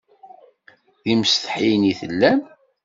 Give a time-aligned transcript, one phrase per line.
[1.03, 2.39] D imsetḥiyen i tellam?